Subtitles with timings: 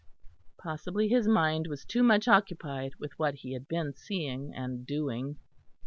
[0.57, 5.37] Possibly his mind was too much occupied with what he had been seeing and doing.